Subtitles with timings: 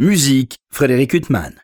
[0.00, 1.54] Musique, Frédéric Huttman.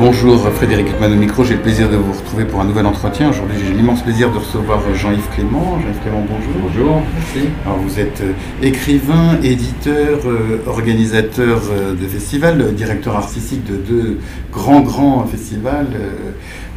[0.00, 3.30] Bonjour Frédéric Huttman au micro, j'ai le plaisir de vous retrouver pour un nouvel entretien.
[3.30, 5.78] Aujourd'hui j'ai l'immense plaisir de recevoir Jean-Yves Clément.
[5.80, 6.52] Jean-Yves Clément, bonjour.
[6.60, 7.48] Bonjour, merci.
[7.64, 8.32] Alors vous êtes euh,
[8.62, 14.18] écrivain, éditeur, euh, organisateur euh, de festivals, directeur artistique de deux
[14.50, 15.86] grands grands festivals.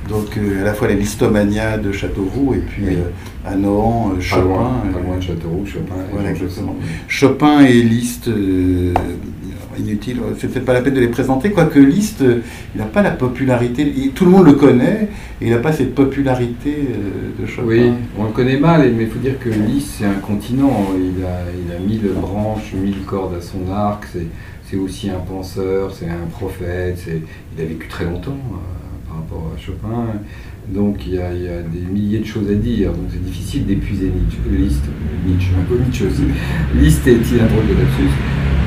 [0.07, 2.97] Donc à la fois la Listomania de Châteauroux et puis
[3.45, 4.41] à Nohant, Chopin.
[4.41, 5.95] Pas loin, pas loin de Châteauroux, Chopin.
[6.11, 6.75] Voilà, exactement.
[7.07, 8.29] Chopin et Liszt
[9.79, 12.39] inutile, c'est peut-être pas la peine de les présenter, quoique Liszt, euh,
[12.73, 15.09] il n'a pas la popularité, tout le monde le connaît,
[15.41, 17.67] et il n'a pas cette popularité euh, de Chopin.
[17.67, 21.23] Oui, on le connaît mal, mais il faut dire que Liszt, c'est un continent, il
[21.23, 24.05] a, il a mille branches, mille cordes à son arc,
[24.69, 28.84] c'est aussi un penseur, c'est un prophète, il a vécu très longtemps euh,
[29.33, 30.07] à Chopin.
[30.67, 34.39] Donc il y, a, des milliers de choses à dire, donc c'est difficile d'épuiser Nietzsche,
[34.49, 34.83] Liszt,
[35.25, 36.23] Nietzsche, un peu Nietzsche aussi.
[36.75, 38.09] Liszt est-il un drôle de lapsus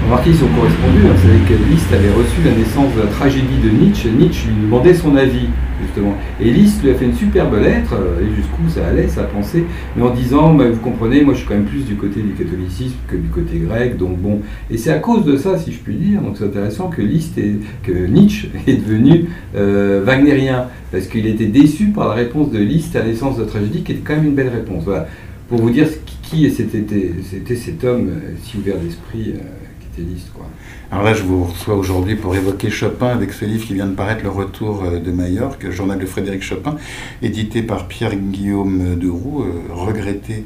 [0.08, 1.04] Remarquez, ils sont correspondus.
[1.04, 1.12] Hein.
[1.14, 4.08] Vous savez que Liszt avait reçu la naissance de la tragédie de Nietzsche.
[4.08, 5.48] Nietzsche lui demandait son avis,
[5.82, 6.14] justement.
[6.40, 9.64] Et Liszt lui a fait une superbe lettre, euh, et jusqu'où ça allait, sa pensée,
[9.94, 12.96] mais en disant, vous comprenez, moi je suis quand même plus du côté du catholicisme
[13.06, 14.40] que du côté grec, donc bon.
[14.70, 17.36] Et c'est à cause de ça, si je puis dire, donc c'est intéressant que Liszt
[17.36, 22.58] est, que Nietzsche est devenu euh, wagnérien, parce qu'il était déçu par la réponse de
[22.58, 24.84] Liszt à la naissance de la tragédie, qui était quand même une belle réponse.
[24.84, 25.06] Voilà.
[25.50, 25.86] Pour vous dire
[26.22, 29.34] qui c'était cet homme euh, si ouvert d'esprit.
[30.90, 33.94] Alors là, je vous reçois aujourd'hui pour évoquer Chopin avec ce livre qui vient de
[33.94, 36.76] paraître, Le Retour euh, de Majorque, journal de Frédéric Chopin,
[37.22, 40.44] édité par Pierre-Guillaume Deroux, euh, regretté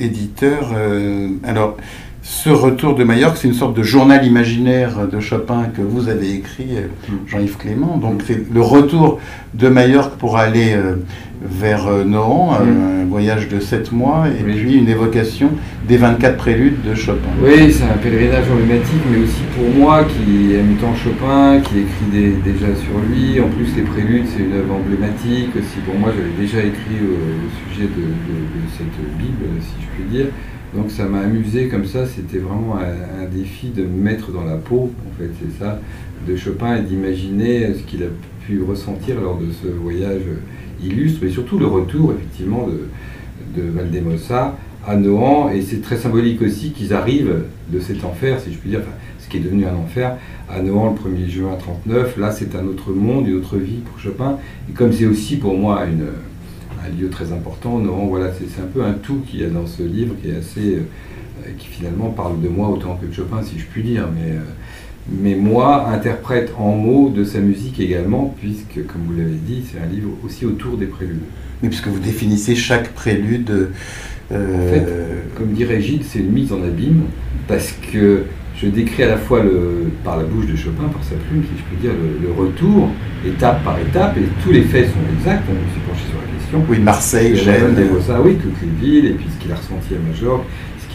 [0.00, 0.72] éditeur.
[0.74, 1.76] Euh, alors,
[2.22, 6.34] ce retour de Majorque, c'est une sorte de journal imaginaire de Chopin que vous avez
[6.34, 6.70] écrit,
[7.08, 7.28] mm.
[7.28, 7.98] Jean-Yves Clément.
[7.98, 9.20] Donc, c'est le retour
[9.54, 10.76] de Majorque pour aller
[11.42, 15.50] vers euh, Nohant, un voyage de 7 mois, et puis une évocation
[15.86, 17.28] des 24 préludes de Chopin.
[17.42, 22.32] Oui, c'est un pèlerinage emblématique, mais aussi pour moi qui aime tant Chopin, qui écrit
[22.44, 23.40] déjà sur lui.
[23.40, 25.50] En plus, les préludes, c'est une œuvre emblématique.
[25.56, 28.06] Aussi pour moi, j'avais déjà écrit au sujet de,
[28.76, 30.26] cette Bible, si je puis dire.
[30.74, 34.44] Donc ça m'a amusé comme ça, c'était vraiment un, un, défi de me mettre dans
[34.44, 35.80] la peau, en fait, c'est ça,
[36.26, 38.08] de Chopin et d'imaginer ce qu'il a
[38.46, 40.22] pu ressentir lors de ce voyage
[40.82, 44.56] illustre, mais surtout le retour effectivement de, de Valdemosa
[44.86, 48.70] à Nohant, et c'est très symbolique aussi qu'ils arrivent de cet enfer, si je puis
[48.70, 48.82] dire,
[49.18, 50.16] ce qui est devenu un enfer,
[50.48, 53.98] à Nohant le 1er juin 1939, là c'est un autre monde, une autre vie pour
[53.98, 54.38] Chopin,
[54.70, 58.84] et comme c'est aussi pour moi un lieu très important, Nohant, voilà, c'est un peu
[58.84, 62.40] un tout qu'il y a dans ce livre qui est assez, euh, qui finalement parle
[62.40, 64.32] de moi autant que de Chopin, si je puis dire, mais...
[64.32, 64.40] Euh,
[65.08, 69.78] mais moi, interprète en mots de sa musique également, puisque, comme vous l'avez dit, c'est
[69.78, 71.20] un livre aussi autour des préludes.
[71.62, 73.70] Oui, puisque vous définissez chaque prélude.
[74.32, 74.86] Euh, en fait,
[75.36, 77.04] comme dirait Gilles, c'est une mise en abîme,
[77.46, 78.24] parce que
[78.60, 81.58] je décris à la fois le, par la bouche de Chopin, par sa plume, si
[81.58, 82.90] je peux dire, le, retour,
[83.26, 86.64] étape par étape, et tous les faits sont exacts, on s'est penché sur la question.
[86.68, 87.76] Oui, Marseille, Gênes.
[88.24, 90.46] oui, toutes les villes, et puis ce qu'il a ressenti à Majorque,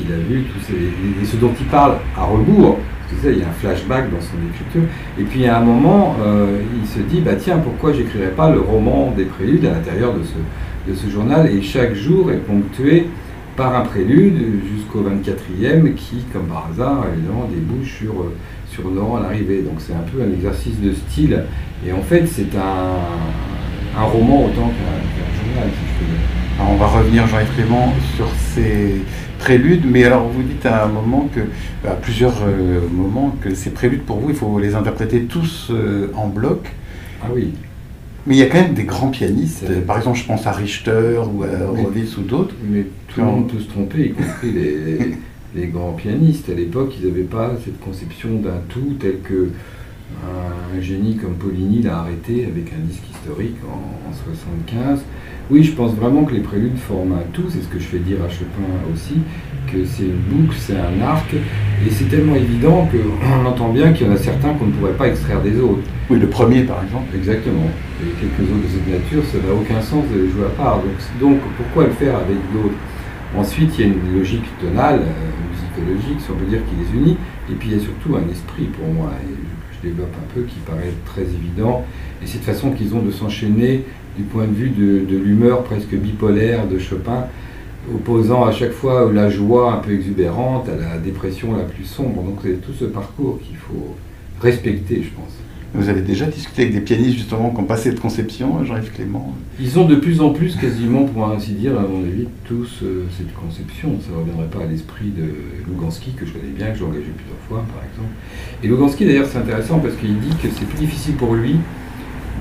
[0.02, 0.74] qu'il a vu, tout
[1.22, 2.80] et ce dont il parle à rebours,
[3.24, 4.90] il y a un flashback dans son écriture.
[5.20, 8.60] Et puis à un moment, euh, il se dit, bah tiens, pourquoi j'écrirais pas le
[8.60, 11.48] roman des préludes à l'intérieur de ce, de ce journal?
[11.48, 13.08] Et chaque jour est ponctué
[13.56, 18.34] par un prélude jusqu'au 24e qui, comme par hasard, évidemment, débouche sur, euh,
[18.72, 19.62] sur Noran à l'arrivée.
[19.62, 21.44] Donc c'est un peu un exercice de style.
[21.86, 26.22] Et en fait, c'est un, un roman autant qu'un journal, si je peux dire.
[26.60, 29.02] Alors on va revenir, Jean-Yves Clément, sur ces
[29.42, 31.42] préludes, mais alors vous dites à un moment que,
[31.88, 36.12] à plusieurs euh, moments, que ces préludes pour vous, il faut les interpréter tous euh,
[36.16, 36.72] en bloc.
[37.24, 37.54] Ah oui.
[38.28, 41.20] Mais il y a quand même des grands pianistes, par exemple je pense à Richter
[41.34, 42.54] ou à Rovis ou d'autres.
[42.64, 45.16] Mais tout le monde peut se tromper, y compris les,
[45.56, 46.48] les, grands pianistes.
[46.50, 49.50] À l'époque, ils n'avaient pas cette conception d'un tout tel que
[50.24, 55.00] un génie comme Paulini l'a arrêté avec un disque historique en, en 75.
[55.50, 58.00] Oui, je pense vraiment que les préludes forment un tout, c'est ce que je fais
[58.00, 59.16] dire à Chopin aussi,
[59.72, 64.08] que c'est une boucle, c'est un arc, et c'est tellement évident qu'on entend bien qu'il
[64.08, 65.84] y en a certains qu'on ne pourrait pas extraire des autres.
[66.10, 67.16] Oui, le premier par exemple.
[67.16, 67.68] Exactement.
[68.02, 70.82] Et quelques autres de cette nature, ça n'a aucun sens de les jouer à part.
[71.20, 72.76] Donc, pourquoi le faire avec d'autres?
[73.38, 77.00] Ensuite, il y a une logique tonale, euh, musicologique, si on peut dire, qui les
[77.00, 77.18] unit,
[77.50, 79.34] et puis il y a surtout un esprit pour moi, et
[79.74, 81.86] je développe un peu, qui paraît très évident,
[82.22, 83.86] et cette façon qu'ils ont de s'enchaîner
[84.18, 87.26] du point de vue de, l'humeur presque bipolaire de Chopin,
[87.94, 92.24] opposant à chaque fois la joie un peu exubérante à la dépression la plus sombre.
[92.24, 93.96] Donc c'est tout ce parcours qu'il faut
[94.42, 95.32] respecter, je pense.
[95.74, 99.34] Vous avez déjà discuté avec des pianistes justement qui ont passé de conception, Jean-Yves Clément?
[99.58, 103.06] Ils ont de plus en plus, quasiment pour ainsi dire, à mon avis, tous euh,
[103.18, 103.98] cette conception.
[104.02, 105.24] Ça ne reviendrait pas à l'esprit de
[105.66, 108.14] Lugansky, que je connais bien, que j'ai engagé plusieurs fois par exemple.
[108.62, 111.56] Et Lugansky d'ailleurs c'est intéressant parce qu'il dit que c'est plus difficile pour lui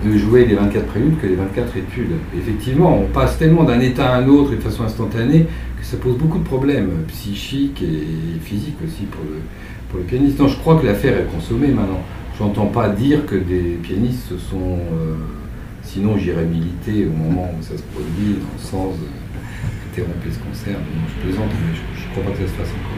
[0.05, 2.13] de jouer les 24 préludes que les 24 études.
[2.37, 5.47] Effectivement, on passe tellement d'un état à un autre et de façon instantanée
[5.79, 9.39] que ça pose beaucoup de problèmes psychiques et physiques aussi pour le,
[9.91, 10.39] pour pianiste.
[10.39, 12.01] Non, je crois que l'affaire est consommée maintenant.
[12.39, 14.79] Je n'entends pas dire que des pianistes se sont.
[14.93, 15.17] Euh,
[15.83, 18.37] sinon, j'irais militer au moment où ça se produit,
[19.99, 20.79] dans le ce concert.
[21.09, 22.90] je plaisante, mais je ne crois pas que ça se fasse encore.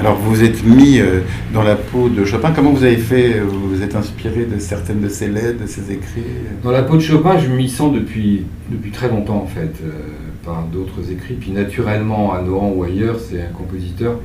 [0.00, 1.20] Alors vous êtes mis euh,
[1.52, 2.52] dans la peau de Chopin.
[2.52, 5.92] Comment vous avez fait Vous vous êtes inspiré de certaines de ses lettres, de ses
[5.92, 6.22] écrits?
[6.64, 9.90] Dans la peau de Chopin, je m'y sens depuis, depuis très longtemps en fait, euh,
[10.42, 11.34] par d'autres écrits.
[11.34, 14.18] Puis naturellement, à Nohant ou ailleurs, c'est un compositeur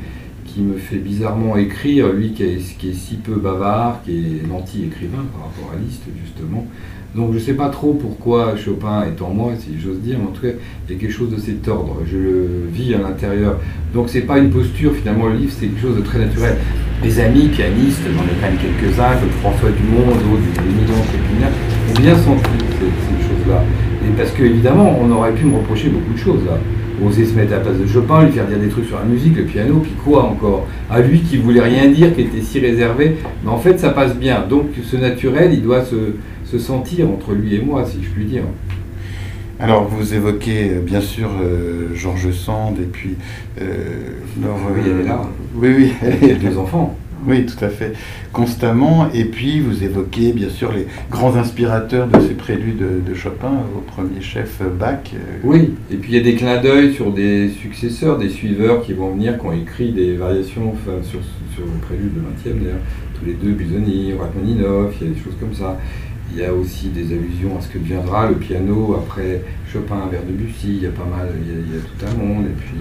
[0.46, 4.48] qui me fait bizarrement écrire, lui qui est, qui est si peu bavard, qui est
[4.48, 6.66] l'anti-écrivain par rapport à Liszt justement.
[7.16, 10.28] Donc je ne sais pas trop pourquoi Chopin est en moi, si j'ose dire, mais
[10.28, 10.50] en tout cas,
[10.88, 12.00] il y a quelque chose de cet ordre.
[12.06, 13.58] Je le vis à l'intérieur.
[13.94, 16.58] Donc c'est pas une posture, finalement, le livre, c'est quelque chose de très naturel.
[17.02, 21.52] Mes amis pianistes, j'en ai quand même quelques-uns, comme François Dumont, d'autres, éminents épinaires,
[21.90, 23.64] ont bien senti ces, choses-là.
[24.06, 26.58] Et parce qu'évidemment, on aurait pu me reprocher beaucoup de choses là
[27.04, 29.04] oser se mettre à la place de Chopin, lui faire dire des trucs sur la
[29.04, 30.66] musique, le piano, puis quoi encore?
[30.90, 34.16] À lui qui voulait rien dire, qui était si réservé, mais en fait ça passe
[34.16, 34.46] bien.
[34.50, 35.96] Donc ce naturel, il doit se,
[36.46, 38.44] se sentir entre lui et moi, si je puis dire.
[39.58, 43.16] Alors, vous évoquez euh, bien sûr euh, Georges Sand et puis
[43.62, 45.22] euh, oui, elle est là.
[45.56, 45.94] Oui, oui.
[46.02, 46.98] Elle a deux enfants.
[47.26, 47.94] Oui, tout à fait.
[48.34, 49.10] Constamment.
[49.14, 53.80] Et puis, vous évoquez bien sûr les grands inspirateurs de ces préludes de, Chopin, au
[53.80, 55.00] premier chef Bach.
[55.44, 58.94] Oui, et puis il y a des clins d'œil sur des successeurs, des suiveurs qui
[58.94, 61.20] vont venir, qui ont écrit des variations sur,
[61.56, 62.80] sur le prélude de 20e d'ailleurs.
[63.18, 65.80] Tous les deux, Busoni, Rachmaninoff, il y a des choses comme ça.
[66.36, 69.42] Il y a aussi des allusions à ce que deviendra le piano après
[69.72, 72.60] Chopin vers Debussy, il y a pas mal, il y a, tout un monde, et
[72.60, 72.76] puis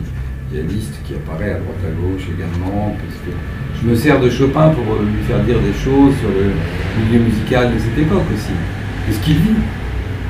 [0.51, 3.31] il y a Liszt qui apparaît à droite à gauche également, parce que
[3.81, 6.51] je me sers de Chopin pour lui faire dire des choses sur le
[7.05, 8.51] milieu musical de cette époque aussi,
[9.09, 9.63] de ce qu'il vit.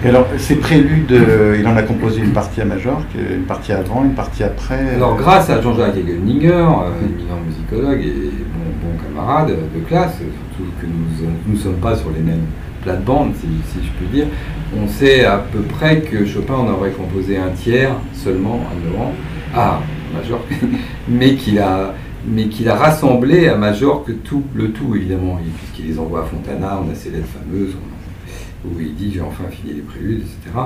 [0.05, 3.73] Et alors, ces préludes, euh, il en a composé une partie à Majorque, une partie
[3.73, 4.97] avant, une partie après.
[4.97, 10.71] Alors, grâce à Jean-Jacques Hegelninger, euh, éminent musicologue et bon, bon, camarade de classe, surtout
[10.79, 12.45] que nous ne sommes pas sur les mêmes
[12.85, 13.47] plate-bande, si,
[13.83, 14.27] je puis dire,
[14.77, 19.13] on sait à peu près que Chopin en aurait composé un tiers seulement à Nohant,
[19.55, 19.81] à
[20.15, 20.53] Majorque,
[21.09, 21.95] mais qu'il a,
[22.27, 26.81] mais qu'il a rassemblé à Majorque tout, le tout évidemment, puisqu'il les envoie à Fontana,
[26.85, 27.75] on a ces lettres fameuses
[28.65, 30.57] où il dit j'ai enfin fini les préludes, etc.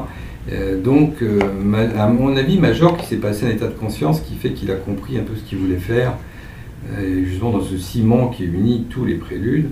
[0.52, 1.40] Euh, donc, euh,
[1.98, 5.18] à mon avis, Majorque s'est passé un état de conscience qui fait qu'il a compris
[5.18, 6.14] un peu ce qu'il voulait faire,
[6.92, 9.70] euh, justement dans ce ciment qui unit tous les préludes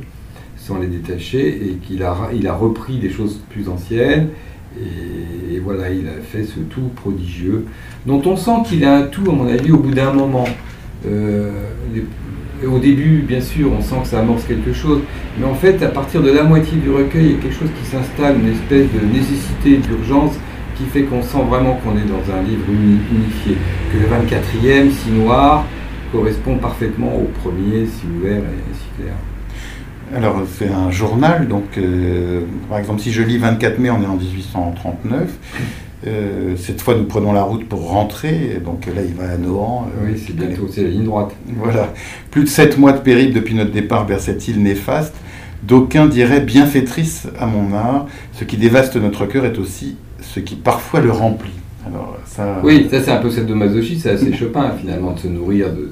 [0.66, 2.12] sans les détacher, et qu'il a,
[2.54, 4.28] repris des choses plus anciennes,
[4.78, 7.64] et, voilà, il a fait ce tout prodigieux,
[8.04, 10.44] dont on sent qu'il a un tout, à mon avis, au bout d'un moment.
[11.06, 11.50] Euh,
[12.66, 15.00] au début, bien sûr, on sent que ça amorce quelque chose,
[15.38, 17.70] mais en fait, à partir de la moitié du recueil, il y a quelque chose
[17.80, 20.32] qui s'installe, une espèce de nécessité, d'urgence,
[20.76, 23.56] qui fait qu'on sent vraiment qu'on est dans un livre unifié,
[23.92, 25.64] que le 24e, si noir,
[26.12, 29.14] correspond parfaitement au premier, si ouvert et si clair.
[30.14, 34.06] Alors, c'est un journal, donc euh, par exemple, si je lis 24 mai, on est
[34.06, 35.38] en 1839.
[36.06, 39.88] Euh, cette fois, nous prenons la route pour rentrer, donc là, il va à Nohant.
[39.88, 41.34] Euh, oui, c'est bientôt, c'est la ligne droite.
[41.56, 41.92] Voilà.
[42.30, 45.14] Plus de 7 mois de périple depuis notre départ vers cette île néfaste.
[45.64, 48.06] D'aucuns diraient bienfaitrice à mon art.
[48.32, 51.50] Ce qui dévaste notre cœur est aussi ce qui parfois le remplit.
[52.62, 55.88] Oui, ça c'est un peu cette masochisme, c'est assez Chopin finalement de se nourrir de,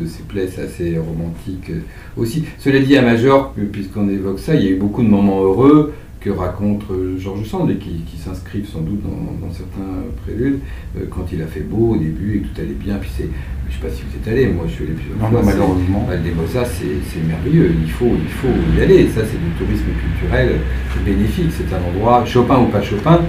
[0.00, 1.80] de, ces plaies, c'est assez romantique euh,
[2.16, 2.44] aussi.
[2.58, 5.92] Cela dit à Major, puisqu'on évoque ça, il y a eu beaucoup de moments heureux
[6.20, 10.60] que raconte euh, Georges Sand et qui, s'inscrivent sans doute dans, certains préludes,
[10.96, 13.28] euh, quand il a fait beau au début et que tout allait bien, puis c'est,
[13.68, 15.42] je ne sais pas si vous êtes allé, moi je suis allé plusieurs fois.
[15.44, 16.08] malheureusement.
[16.52, 20.60] ça c'est, merveilleux, il faut, il faut y aller, ça c'est du tourisme culturel
[21.04, 23.20] bénéfique, c'est un endroit, Chopin ou pas Chopin,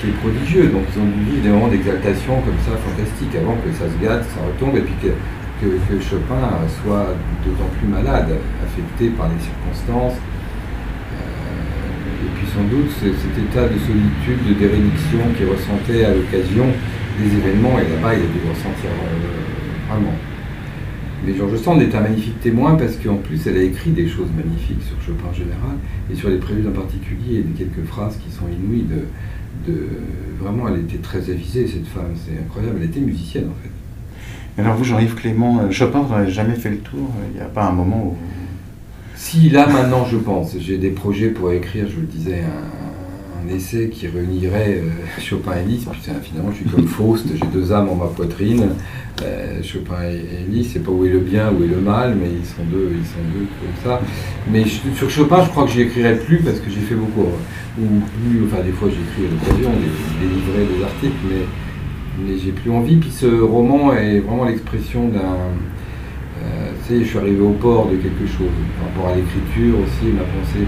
[0.00, 0.68] qui est prodigieux.
[0.72, 4.26] Donc ils ont vivre des moments d'exaltation comme ça, fantastiques, avant que ça se gâte,
[4.26, 5.12] que ça retombe, et puis que,
[5.60, 7.14] que, Chopin soit
[7.44, 8.32] d'autant plus malade,
[8.64, 10.16] affecté par les circonstances.
[10.16, 16.66] Euh, et puis sans doute cet état de solitude, de dérédiction qu'il ressentait à l'occasion
[17.20, 20.16] des événements, et là-bas il a dû le ressentir euh, vraiment.
[21.26, 24.30] Mais Georges Sand est un magnifique témoin parce qu'en plus elle a écrit des choses
[24.34, 25.76] magnifiques sur Chopin en général
[26.10, 29.04] et sur les préludes en particulier, et quelques phrases qui sont inouïes de,
[30.40, 32.78] Vraiment, elle était très avisée, cette femme, c'est incroyable.
[32.80, 33.70] Elle était musicienne, en fait.
[34.60, 37.48] Alors vous, Jean-Yves Clément, euh, Chopin, vous n'avez jamais fait le tour Il n'y a
[37.48, 38.16] pas un moment où...
[39.14, 42.89] Si, là maintenant je pense, j'ai des projets pour écrire, je le disais, un,
[43.48, 45.88] essai qui réunirait euh, Chopin et Liszt.
[46.22, 48.70] finalement, je suis comme Faust, j'ai deux âmes en ma poitrine.
[49.22, 52.28] Euh, Chopin et, Liszt, c'est pas où est le bien, où est le mal, mais
[52.28, 54.00] ils sont deux, ils sont deux comme ça.
[54.50, 54.64] Mais
[54.96, 57.26] sur Chopin, je crois que j'y écrirai plus parce que j'ai fait beaucoup.
[57.80, 62.38] Ou plus, enfin, des fois j'écris à l'occasion, des, des livrets, des articles, mais, mais
[62.38, 62.96] j'ai plus envie.
[62.96, 65.36] Puis ce roman est vraiment l'expression d'un.
[66.42, 69.78] Euh, tu sais, je suis arrivé au port de quelque chose, par rapport à l'écriture
[69.78, 70.66] aussi, ma pensée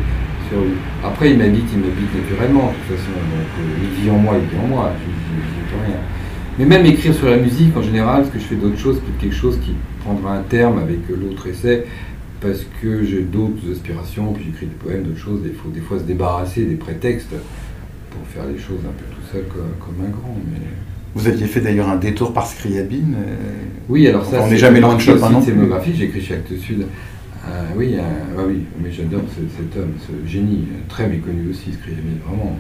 [1.05, 3.13] après, il m'habite, il m'habite naturellement, de toute façon.
[3.13, 6.01] Donc, euh, il vit en moi, il vit en moi, je ne peux rien.
[6.59, 9.13] Mais même écrire sur la musique, en général, ce que je fais d'autres choses, peut
[9.21, 9.73] quelque chose qui
[10.05, 11.87] prendra un terme avec l'autre essai,
[12.41, 15.41] parce que j'ai d'autres aspirations, puis j'écris des poèmes, d'autres choses.
[15.45, 17.35] Il faut des fois se débarrasser des prétextes
[18.11, 20.37] pour faire les choses un peu tout seul comme, un grand.
[20.53, 20.61] Mais...
[21.15, 23.15] Vous aviez fait d'ailleurs un détour par Scriabine.
[23.17, 23.35] Euh,
[23.89, 25.31] oui, alors ça, on n'est jamais loin de Chopin.
[25.31, 26.87] non j'ai écrit chez Actes Sud
[27.45, 32.57] ah oui, ah oui, mais j'adore cet homme, ce génie, très méconnu aussi, Scriabine, vraiment.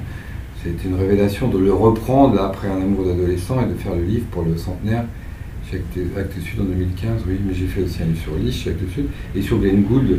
[0.62, 4.26] C'était une révélation de le reprendre après un amour d'adolescent et de faire le livre
[4.30, 5.04] pour le centenaire
[5.70, 5.82] chez
[6.18, 8.92] Actes Sud en 2015, oui, mais j'ai fait aussi un livre sur Liszt chez Actes
[8.92, 10.18] Sud et sur Glenn Gould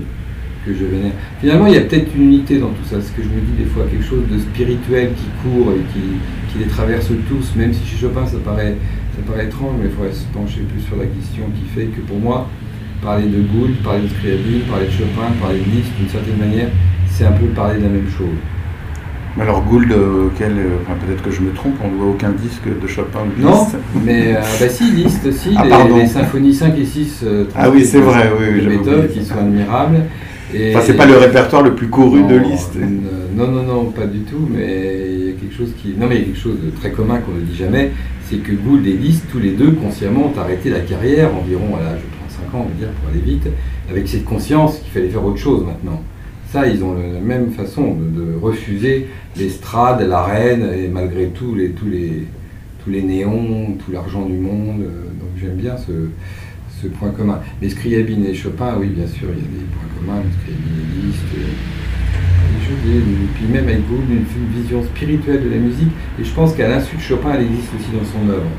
[0.65, 1.11] que je vénère.
[1.39, 3.63] Finalement, il y a peut-être une unité dans tout ça, ce que je me dis
[3.63, 7.73] des fois, quelque chose de spirituel qui court et qui, qui les traverse tous, même
[7.73, 8.75] si chez Chopin ça paraît,
[9.15, 12.01] ça paraît étrange, mais il faudrait se pencher plus sur la question qui fait que
[12.01, 12.49] pour moi,
[13.03, 16.69] parler de Gould, parler de Scriabine, parler de Chopin, parler de Liszt, d'une certaine manière,
[17.11, 18.37] c'est un peu parler de la même chose.
[19.39, 22.67] Alors Gould, euh, auquel, euh, peut-être que je me trompe, on ne voit aucun disque
[22.81, 23.73] de Chopin ou de Liszt.
[23.73, 25.63] Non, mais euh, bah si, Liszt aussi, ah,
[25.95, 27.25] les, symphonies 5 et 6.
[27.55, 28.65] ah oui, c'est vrai, oui.
[28.65, 30.01] Beethoven qui sont admirables.
[30.53, 32.77] Et, enfin, c'est pas le répertoire le plus couru de Liszt.
[33.35, 35.95] Non, non, non, pas du tout, mais il y a quelque chose qui...
[35.99, 37.91] Non, mais il y a quelque chose de très commun qu'on ne dit jamais,
[38.29, 41.83] c'est que Gould et Liszt, tous les deux, consciemment, ont arrêté la carrière environ à
[41.83, 42.01] l'âge
[42.53, 43.47] on va dire, pour aller vite,
[43.89, 46.01] avec cette conscience qu'il fallait faire autre chose maintenant.
[46.51, 49.07] Ça, ils ont la même façon de, refuser
[49.37, 52.27] l'estrade, l'arène, et malgré tout, les, tous, les,
[52.83, 54.81] tous les néons, tout l'argent du monde.
[54.81, 55.91] Euh, donc j'aime bien ce,
[56.79, 57.39] ce, point commun.
[57.61, 61.23] Mais Scriabine et Chopin, oui, bien sûr, il y a des points communs, Scriabine Liszt.
[61.35, 62.93] Et,
[63.35, 65.91] puis même avec vous, une, une vision spirituelle de la musique.
[66.19, 68.49] Et je pense qu'à l'insu de Chopin, elle existe aussi dans son œuvre.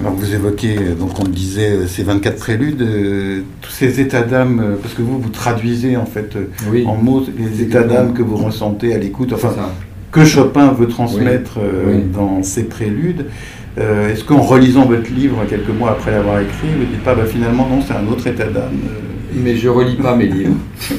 [0.00, 4.22] Alors vous évoquez, donc on le disait, euh, ces 24 préludes, euh, tous ces états
[4.22, 8.22] d'âme, parce que vous, vous traduisez en fait euh, en mots les états d'âme que
[8.22, 9.54] vous ressentez à l'écoute, enfin,
[10.10, 11.58] que Chopin veut transmettre
[12.12, 13.26] dans ses préludes.
[13.76, 17.24] Est-ce qu'en relisant votre livre quelques mois après l'avoir écrit, vous ne dites pas, bah,
[17.26, 18.78] finalement non, c'est un autre état d'âme
[19.34, 20.54] Mais je relis pas mes livres.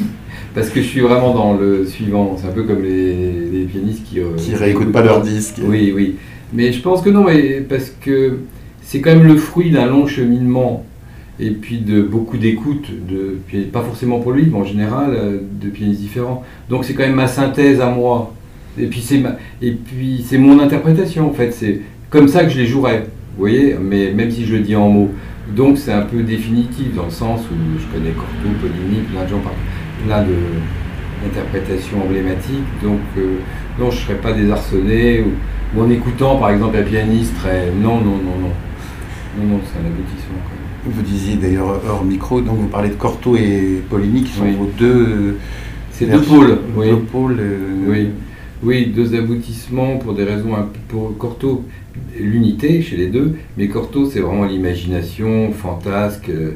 [0.54, 2.36] Parce que je suis vraiment dans le suivant.
[2.38, 4.20] C'est un peu comme les, pianistes qui...
[4.38, 5.62] qui réécoutent pas leurs disques.
[5.64, 6.16] Oui, oui.
[6.54, 8.40] Mais je pense que non, mais parce que
[8.86, 10.86] c'est quand même le fruit d'un long cheminement
[11.40, 15.70] et puis de beaucoup d'écoute, de, pas forcément pour lui, mais en général, euh, de
[15.70, 16.44] pianistes différents.
[16.70, 18.34] Donc c'est quand même ma synthèse à moi.
[18.80, 19.22] Et puis c'est
[19.62, 21.52] et puis c'est mon interprétation en fait.
[21.52, 23.76] C'est comme ça que je les jouerais, vous voyez.
[23.82, 25.12] Mais même si je le dis en mots,
[25.56, 29.30] donc c'est un peu définitif dans le sens où je connais Cortot, Polini, plein de
[29.30, 29.42] gens
[30.06, 30.36] plein de
[32.02, 32.84] emblématiques.
[32.84, 33.38] Donc euh,
[33.80, 38.18] non, je serais pas désarçonné ou, en écoutant par exemple un pianiste très non non
[38.18, 38.52] non non
[39.38, 42.96] non, non, c'est un aboutissement quand Vous disiez d'ailleurs hors micro, donc vous parlez de
[42.96, 45.38] Corto et Poligny qui sont vos deux.
[45.92, 46.90] C'est deux pôles, oui.
[46.90, 48.10] Deux pôles, euh, oui.
[48.64, 50.54] Oui, deux aboutissements pour des raisons.
[50.88, 51.66] Pour Corto,
[52.18, 56.52] l'unité chez les deux, mais Corto, c'est vraiment l'imagination fantasque, euh,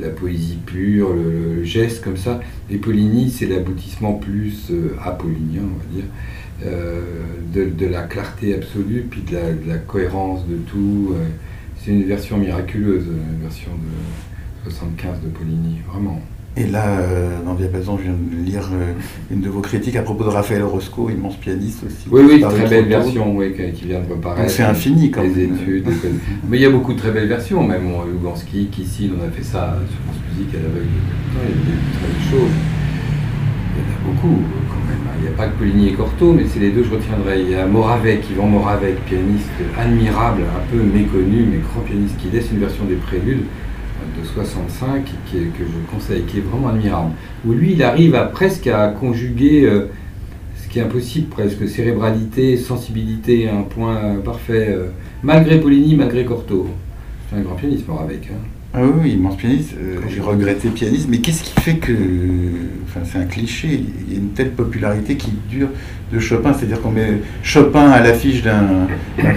[0.00, 2.40] la poésie pure, le, geste comme ça.
[2.70, 6.04] Et Poligny, c'est l'aboutissement plus euh, apollinien, on va dire.
[7.54, 9.36] de, la clarté absolue, puis de
[9.68, 11.14] la, cohérence de tout.
[11.82, 16.20] C'est une version miraculeuse, une version de 75 de Poligny, vraiment.
[16.56, 18.92] Et là, euh, dans Diapason, je viens de lire euh,
[19.30, 22.06] une de vos critiques à propos de Raphaël Roscoe, immense pianiste aussi.
[22.10, 24.50] Oui, oui, très belle version oui, qui vient de reparaître.
[24.50, 25.32] C'est infini quand même.
[25.32, 25.86] études.
[26.48, 29.44] Mais il y a beaucoup de très belles versions, même Lugansky, Kissin, on a fait
[29.44, 30.86] ça sur France Musique à l'aveugle.
[31.32, 32.56] Il y a des très belles choses.
[33.72, 34.42] Il y en a beaucoup
[35.18, 37.42] il n'y a pas que Poligny et Cortot, mais c'est les deux que je retiendrai.
[37.42, 42.28] Il y a Moravec, Yvan Moravec, pianiste admirable, un peu méconnu, mais grand pianiste, qui
[42.28, 43.44] laisse une version des préludes
[44.18, 47.12] de 65 qui que je conseille, qui est vraiment admirable.
[47.46, 49.86] Où lui, il arrive presque à conjuguer euh,
[50.56, 54.88] ce qui est impossible, presque cérébralité, sensibilité, un point parfait, euh,
[55.22, 56.68] malgré Poligny, malgré Cortot.
[57.28, 58.28] C'est un grand pianiste, Moravec.
[58.32, 58.59] Hein.
[58.72, 59.74] Ah oui, immense pianiste.
[59.76, 61.92] Euh, j'ai regretté pianiste, mais qu'est-ce qui fait que.
[62.84, 63.68] Enfin, c'est un cliché.
[64.06, 65.68] Il y a une telle popularité qui dure
[66.12, 66.52] de Chopin.
[66.52, 68.86] C'est-à-dire qu'on met Chopin à l'affiche d'un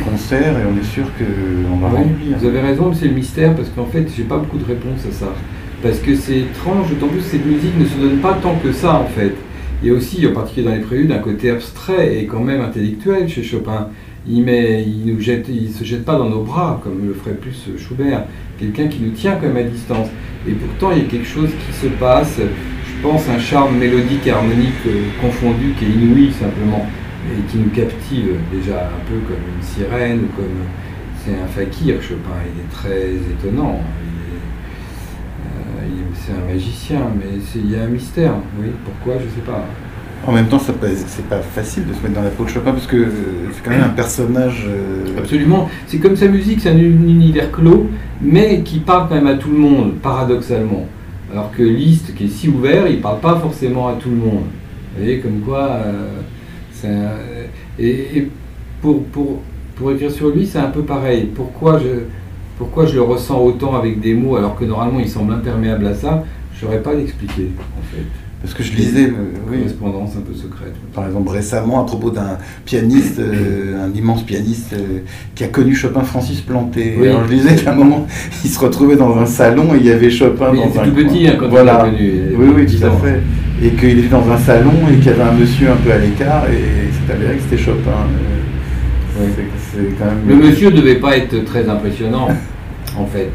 [0.08, 3.70] concert et on est sûr qu'on va oui, Vous avez raison, c'est le mystère parce
[3.70, 5.34] qu'en fait, j'ai pas beaucoup de réponses à ça.
[5.82, 8.72] parce que c'est étrange, d'autant plus que cette musique ne se donne pas tant que
[8.72, 9.34] ça en fait.
[9.82, 12.62] Il y a aussi, en particulier dans les préludes, un côté abstrait et quand même
[12.62, 13.90] intellectuel chez Chopin.
[14.28, 17.36] Il met, il nous jette, il se jette pas dans nos bras comme le ferait
[17.36, 18.26] plus Schubert,
[18.58, 20.08] quelqu'un qui nous tient quand même à distance.
[20.48, 22.40] Et pourtant, il y a quelque chose qui se passe.
[22.40, 26.86] Je pense un charme mélodique et harmonique euh, confondu qui est inouï simplement
[27.30, 30.68] et qui nous captive déjà un peu comme une sirène comme
[31.24, 32.32] c'est un fakir Chopin.
[32.54, 33.80] Il est très étonnant.
[35.40, 38.36] Euh, c'est un magicien, mais il y a un mystère.
[38.60, 39.22] Oui, pourquoi?
[39.22, 39.66] Je sais pas.
[40.26, 42.88] En même temps, c'est pas facile de se mettre dans la peau de Chopin parce
[42.88, 43.10] que euh,
[43.52, 44.66] c'est quand même un personnage.
[44.68, 45.70] Euh, Absolument.
[45.88, 47.90] C'est comme sa musique, c'est un univers clos,
[48.22, 50.86] mais qui parle quand même à tout le monde, paradoxalement.
[51.32, 54.44] Alors que Liszt, qui est si ouvert, il parle pas forcément à tout le monde.
[54.96, 55.80] Vous voyez, comme quoi.
[57.80, 58.28] et,
[58.82, 59.42] pour, pour,
[59.76, 61.32] pour écrire sur lui, c'est un peu pareil.
[61.36, 62.04] Pourquoi je,
[62.58, 65.96] pourquoi je le ressens autant avec des mots alors que normalement il semble imperméable à
[65.96, 66.24] ça
[66.56, 68.06] Je n'aurais pas d'expliquer en fait.
[68.44, 69.04] Parce que je lisais.
[69.04, 69.16] Une
[69.50, 69.58] oui.
[69.60, 70.74] correspondance un peu secrète.
[70.94, 75.00] Par exemple, récemment, à propos d'un pianiste, euh, un immense pianiste euh,
[75.34, 76.98] qui a connu Chopin, Francis Planté.
[77.08, 78.06] Alors, je lisais qu'à un moment,
[78.44, 80.84] il se retrouvait dans un salon et il y avait Chopin dans un.
[80.84, 81.86] tout petit hein, quand voilà.
[81.88, 82.22] il connu.
[82.38, 83.22] Oui, oui, tout à fait.
[83.66, 85.98] Et qu'il était dans un salon et qu'il y avait un monsieur un peu à
[85.98, 87.92] l'écart et c'est avéré que c'était Chopin.
[89.20, 89.28] Oui.
[89.98, 90.28] Quand même...
[90.28, 92.28] Le monsieur ne devait pas être très impressionnant,
[92.98, 93.32] en fait.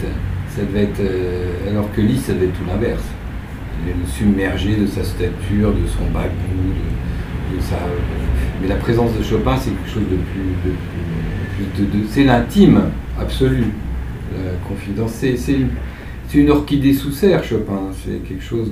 [0.54, 3.04] Ça devait être, euh, alors que Liszt, ça devait être tout l'inverse.
[3.88, 6.74] Il est submergé de sa stature, de son bagou,
[7.54, 7.76] de, sa...
[8.60, 11.84] Mais la présence de Chopin, c'est quelque chose de plus...
[11.84, 12.82] De, c'est l'intime
[13.20, 13.64] absolu,
[14.32, 15.12] la confidence.
[15.12, 17.80] C'est une, orchidée sous serre, Chopin.
[18.04, 18.70] C'est quelque chose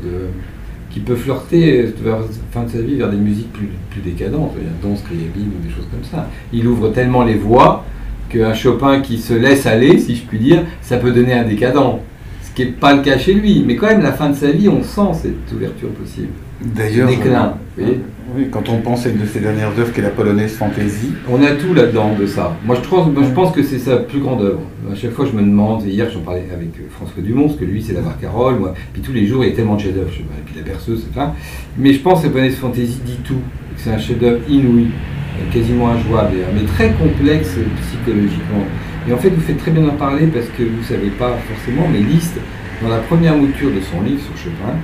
[0.90, 4.52] qui peut flirter vers la fin de sa vie vers des musiques plus, plus décadentes,
[4.82, 6.28] danse, Scriabine ou des choses comme ça.
[6.52, 7.84] Il ouvre tellement les voies
[8.28, 12.00] qu'un Chopin qui se laisse aller, si je puis dire, ça peut donner un décadent.
[12.56, 14.50] Ce qui n'est pas le cas chez lui, mais quand même, la fin de sa
[14.50, 16.28] vie, on sent cette ouverture possible.
[16.64, 17.52] D'ailleurs, déclin.
[17.76, 21.12] oui, quand on pense à une de ses dernières œuvres qui est la polonaise Fantasy.
[21.30, 22.56] On a tout là-dedans de ça.
[22.64, 24.62] Moi, je, pense que c'est sa plus grande œuvre.
[24.90, 27.60] À chaque fois, je me demande, et hier j'en parlais avec euh, François Dumont, parce
[27.60, 29.82] que lui c'est la barcarolle, moi, puis tous les jours il y a tellement de
[29.82, 31.26] chefs-d'œuvre, puis la berceuse, etc.
[31.76, 33.42] Mais je pense que la polonaise Fantasy dit tout,
[33.76, 38.64] c'est un chef-d'œuvre inouï, euh, quasiment injouable, mais très complexe psychologiquement.
[39.08, 41.36] Et en fait, vous faites très bien en parler parce que vous ne savez pas
[41.48, 42.36] forcément, mais Liszt,
[42.82, 44.74] dans la première mouture de son livre sur Chopin,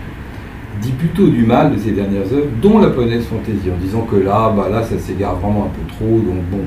[0.80, 4.16] dit plutôt du mal de ses dernières œuvres, dont la polonaise fantaisie, en disant que
[4.16, 6.60] là, bah là, ça s'égare vraiment un peu trop, donc bon.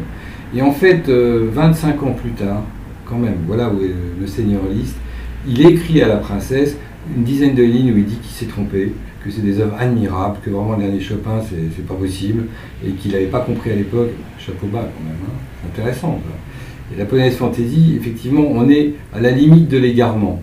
[0.53, 2.61] Et en fait, 25 euh, ans plus tard,
[3.05, 4.97] quand même, voilà où est le Seigneur Liszt,
[5.47, 6.77] il écrit à la princesse
[7.15, 8.91] une dizaine de lignes où il dit qu'il s'est trompé,
[9.23, 12.45] que c'est des œuvres admirables, que vraiment le dernier Chopin, c'est pas possible,
[12.85, 15.67] et qu'il n'avait pas compris à l'époque, chapeau bas quand même, hein.
[15.71, 16.19] intéressant.
[16.93, 20.41] Et la polonaise fantaisie, effectivement, on est à la limite de l'égarement.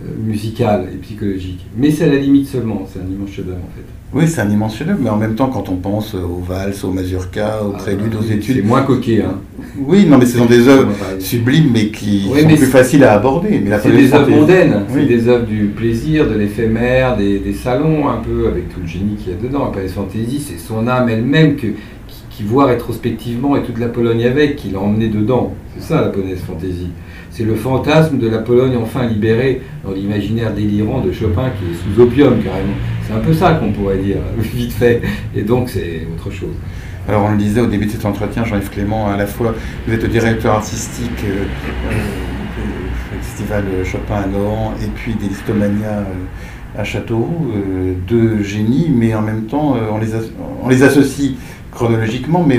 [0.00, 1.66] Euh, musical et psychologique.
[1.76, 3.82] Mais c'est à la limite seulement, c'est un immense chef-d'œuvre en fait.
[4.16, 6.92] Oui, c'est un immense chef-d'œuvre, mais en même temps, quand on pense aux valses, aux
[6.92, 8.58] mazurkas, aux ah, préludes, aux études.
[8.58, 9.40] C'est moins coquet, hein.
[9.76, 13.60] Oui, non, mais ce sont des œuvres sublimes, mais qui sont plus faciles à aborder.
[13.60, 18.08] Mais c'est des œuvres mondaines, c'est des œuvres du plaisir, de l'éphémère, des, des, salons,
[18.08, 19.72] un peu, avec tout le génie qu'il y a dedans.
[19.74, 21.66] La fantaisie, c'est son âme elle-même que,
[22.38, 25.54] qui, voit rétrospectivement, et toute la Pologne avec, qui l'a emmené dedans.
[25.76, 26.90] C'est ça, la polonaise fantaisie.
[27.30, 31.94] C'est le fantasme de la Pologne enfin libérée dans l'imaginaire délirant de Chopin qui est
[31.94, 32.74] sous opium carrément.
[33.06, 35.02] C'est un peu ça qu'on pourrait dire, vite fait.
[35.34, 36.54] Et donc c'est autre chose.
[37.08, 39.54] Alors on le disait au début de cet entretien, Jean-Yves Clément, à la fois
[39.86, 41.44] vous êtes le directeur artistique euh,
[41.90, 46.04] euh, du festival Chopin à Nohant et puis des Listomania euh,
[46.76, 47.50] à Châteauroux,
[48.06, 49.76] deux génies, mais en même temps
[50.62, 51.32] on les associe
[51.78, 52.58] chronologiquement, mais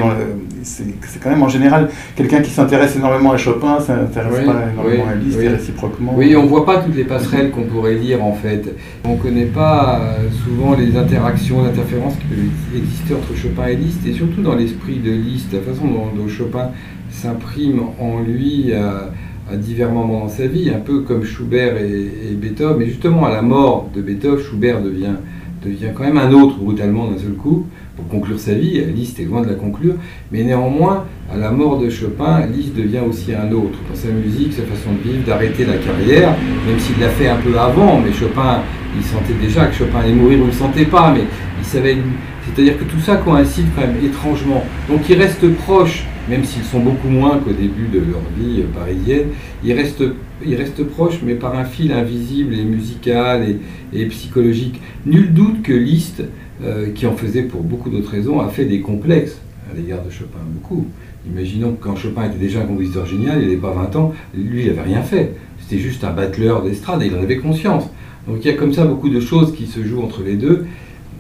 [0.64, 5.16] c'est quand même en général quelqu'un qui s'intéresse énormément à Chopin, s'intéresse pas énormément à
[5.16, 6.14] Liszt et réciproquement.
[6.16, 8.74] Oui, on voit pas toutes les passerelles qu'on pourrait lire en fait.
[9.04, 14.08] On connaît pas euh, souvent les interactions, l'interférence qui peut exister entre Chopin et Liszt,
[14.08, 16.70] et surtout dans l'esprit de Liszt, la façon dont, Chopin
[17.10, 19.10] s'imprime en lui à,
[19.58, 22.78] divers moments dans sa vie, un peu comme Schubert et, et Beethoven.
[22.78, 25.16] Mais justement, à la mort de Beethoven, Schubert devient
[25.64, 27.66] devient quand même un autre brutalement d'un seul coup
[28.00, 28.82] pour conclure sa vie.
[28.96, 29.96] Liszt est loin de la conclure,
[30.32, 34.54] mais néanmoins, à la mort de Chopin, Liszt devient aussi un autre dans sa musique,
[34.54, 36.36] sa façon de vivre, d'arrêter la carrière,
[36.68, 38.00] même s'il l'a fait un peu avant.
[38.00, 38.62] Mais Chopin,
[38.98, 41.24] il sentait déjà que Chopin allait mourir ou il ne le sentait pas, mais
[41.60, 41.98] il savait.
[42.46, 44.64] C'est-à-dire que tout ça coïncide quand même étrangement.
[44.90, 49.28] Donc il reste proche, même s'ils sont beaucoup moins qu'au début de leur vie parisienne,
[49.64, 50.04] il reste
[50.46, 53.46] il reste proche, mais par un fil invisible et musical
[53.94, 54.80] et, psychologique.
[55.06, 56.24] Nul doute que Liszt,
[56.64, 59.40] euh, qui en faisait pour beaucoup d'autres raisons, a fait des complexes
[59.72, 60.86] à l'égard de Chopin, beaucoup.
[61.28, 64.64] Imaginons que quand Chopin était déjà un compositeur génial, il n'avait pas 20 ans, lui,
[64.64, 65.36] il n'avait rien fait.
[65.60, 67.86] c'était juste un battleur d'estrade et il en avait conscience.
[68.28, 70.66] Donc il y a comme ça beaucoup de choses qui se jouent entre les deux.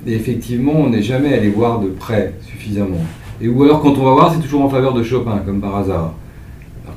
[0.08, 3.04] Et effectivement, on n'est jamais allé voir de près suffisamment.
[3.42, 5.76] Et ou alors quand on va voir, c'est toujours en faveur de Chopin, comme par
[5.78, 6.16] hasard.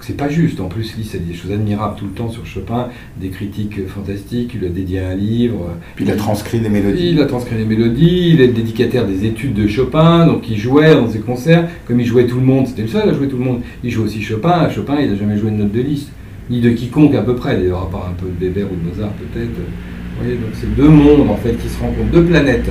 [0.03, 0.59] Que c'est pas juste.
[0.59, 2.89] En plus, Liszt a dit des choses admirables tout le temps sur Chopin,
[3.21, 4.51] des critiques fantastiques.
[4.61, 5.77] Il a dédié un livre.
[5.95, 7.11] Puis il a transcrit des mélodies.
[7.11, 8.31] Il a transcrit des mélodies.
[8.31, 11.69] Il est le dédicataire des études de Chopin, donc il jouait dans ses concerts.
[11.87, 13.61] Comme il jouait tout le monde, c'était le seul à jouer tout le monde.
[13.85, 14.69] Il joue aussi Chopin.
[14.71, 16.11] Chopin, il n'a jamais joué une note de Liszt,
[16.51, 17.55] ni de quiconque à peu près.
[17.55, 19.51] D'ailleurs, à part un peu de Weber ou de Mozart peut-être.
[19.55, 22.69] Vous voyez, donc c'est deux mondes en fait qui se rencontrent, deux planètes,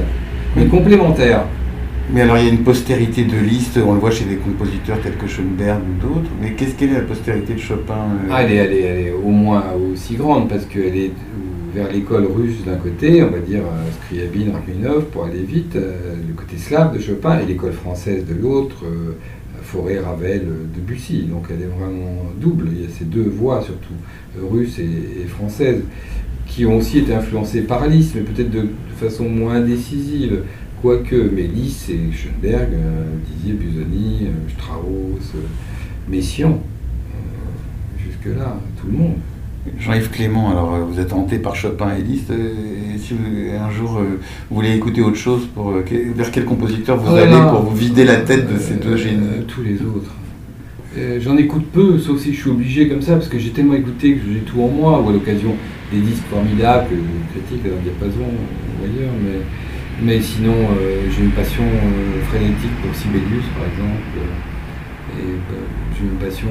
[0.57, 1.45] mais complémentaires.
[2.13, 4.99] Mais alors il y a une postérité de Liszt, on le voit chez des compositeurs
[5.01, 8.29] tels que Schoenberg ou d'autres, mais qu'est-ce qu'elle est la postérité de Chopin euh?
[8.29, 11.11] Ah, elle est, au moins aussi grande parce qu'elle est
[11.73, 16.15] vers l'école russe d'un côté, on va dire euh, Scriabine, Rachmaninoff pour aller vite, euh,
[16.27, 18.83] le côté slave de Chopin, et l'école française de l'autre,
[19.63, 20.45] Fauré, Ravel,
[20.75, 21.27] Debussy.
[21.29, 22.67] Donc elle est vraiment double.
[22.73, 23.93] Il y a ces deux voix surtout,
[24.51, 25.81] russe et, et française,
[26.45, 30.41] qui ont aussi été influencées par Liszt, mais peut-être de façon moins décisive.
[30.81, 35.39] Quoique, mais Liszt et Schoenberg, euh, Didier, Busoni, euh, Strauss, euh,
[36.09, 39.13] Messiaen, euh, jusque-là, tout le monde.
[39.79, 43.97] Jean-Yves Clément, alors vous êtes hanté par Chopin et Liszt, et si vous- un jour
[43.99, 44.17] euh,
[44.49, 45.83] vous voulez écouter autre chose, pour, euh,
[46.15, 47.45] vers quel compositeur vous Oh là allez là.
[47.51, 50.11] pour vous vider la tête de ces deux génies Tous les autres.
[50.97, 53.75] Euh, J'en écoute peu, sauf si je suis obligé comme ça, parce que j'ai tellement
[53.75, 55.53] écouté que j'ai tout en moi, ou à l'occasion
[55.93, 59.41] des disques formidables, que je critique dans le diapason ou ailleurs, mais,
[60.01, 65.61] mais sinon euh, j'ai une passion euh, frénétique pour Sibelius par exemple, euh, et euh,
[65.95, 66.47] j'ai une passion,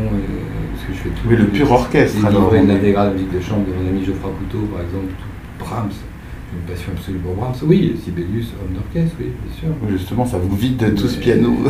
[0.72, 1.28] parce que je fais tout.
[1.28, 4.30] Oui, le pur orchestre, Les alors, de l'intégrale musique de chambre de mon ami Geoffroy
[4.38, 5.90] Couteau par exemple, tout Brahms.
[6.52, 7.54] J'ai une passion absolue pour Brahms.
[7.62, 9.68] Oui, Sibelius, homme d'orchestre, oui, bien sûr.
[9.82, 11.56] Oui, Justement, ça vous vide de tout ce piano.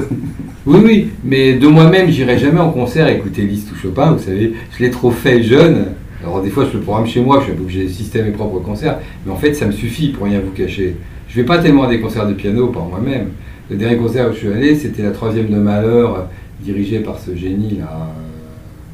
[0.66, 4.52] Oui, oui, mais de moi-même, j'irai jamais en concert écouter Liszt ou Chopin, vous savez,
[4.76, 5.86] je l'ai trop fait jeune.
[6.22, 8.58] Alors des fois, je le programme chez moi, je suis obligé d'assister à mes propres
[8.58, 10.96] concerts, mais en fait, ça me suffit pour rien vous cacher.
[11.30, 13.28] Je vais pas tellement à des concerts de piano par moi-même.
[13.70, 16.26] Le dernier concert où je suis allé, c'était la troisième de Malheur,
[16.60, 18.08] dirigée par ce génie-là.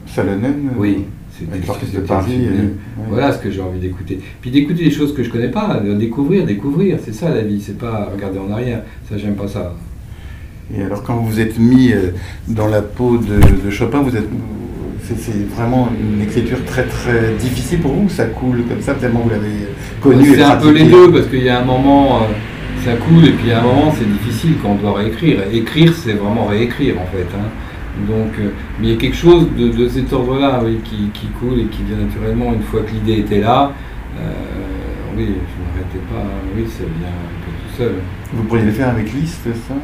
[0.07, 1.05] Salonen euh, Oui,
[1.51, 2.47] Avec l'orchestre de Paris.
[2.47, 2.69] euh, ouais.
[3.09, 4.21] Voilà ce que j'ai envie d'écouter.
[4.43, 7.61] Puis d'écouter des choses que je connais pas, de découvrir, découvrir, c'est ça la vie,
[7.61, 8.83] c'est pas regarder en arrière.
[9.09, 9.75] Ça, j'aime pas ça.
[10.77, 12.11] Et alors quand vous vous êtes mis euh,
[12.49, 14.29] dans la peau de, de Chopin, vous êtes,
[15.15, 18.05] c'est, vraiment une écriture très très difficile pour vous.
[18.05, 19.69] ou Ça coule comme ça tellement vous l'avez
[20.01, 20.35] connu.
[20.35, 22.27] C'est un peu les deux, parce qu'il y a un moment, euh,
[22.85, 25.41] ça coule, et puis il y a un moment, c'est difficile quand on doit réécrire.
[25.53, 27.27] Écrire, c'est vraiment réécrire, en fait.
[27.37, 27.49] hein.
[28.09, 31.27] Donc, euh, mais il y a quelque chose de, de cet ordre-là, oui, qui, qui
[31.29, 33.73] coule et qui vient naturellement une fois que l'idée était là.
[34.19, 34.33] Euh,
[35.17, 37.95] oui, je ne m'arrêtais pas, oui, ça vient un peu tout seul.
[38.35, 39.75] Vous pourriez le faire avec Liszt, ça?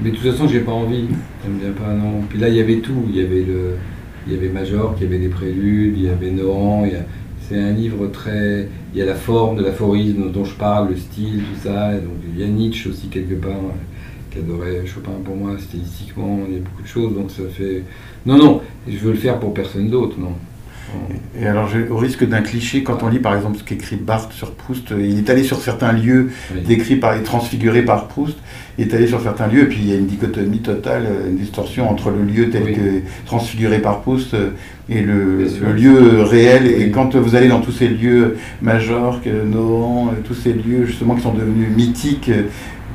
[0.00, 1.06] Mais de toute façon, j'ai pas envie.
[1.42, 2.22] Ça me vient pas, non.
[2.28, 3.04] Puis là, il y avait tout.
[3.08, 3.76] Il y avait le,
[4.26, 6.84] il y avait Major, il y avait des préludes, il y avait Nohan.
[6.86, 7.04] il y a-
[7.48, 8.68] C'est un livre très.
[8.94, 11.92] Il y a la forme de l'aphorisme dont je parle, le style, tout ça.
[11.94, 13.58] Donc il y a Nietzsche aussi quelque part
[14.30, 16.38] qui adorait Chopin pour moi stylistiquement.
[16.48, 17.12] Il y a beaucoup de choses.
[17.14, 17.82] Donc ça fait.
[18.24, 18.60] Non, non.
[18.88, 20.32] Je veux le faire pour personne d'autre, non.
[21.40, 24.52] Et alors, au risque d'un cliché, quand on lit par exemple ce qu'écrit Barthes sur
[24.52, 26.60] Proust, euh, il est allé sur certains lieux Oui.
[26.60, 28.36] décrits par et transfigurés par Proust,
[28.78, 31.28] il est allé sur certains lieux, et puis il y a une dichotomie totale, euh,
[31.30, 32.74] une distorsion entre le lieu tel Oui.
[32.74, 32.80] que
[33.24, 34.50] transfiguré par Proust euh,
[34.90, 36.66] et le, lieu réel.
[36.66, 41.22] Et quand vous allez dans tous ces lieux, Majorque, Nohant, tous ces lieux justement qui
[41.22, 42.30] sont devenus mythiques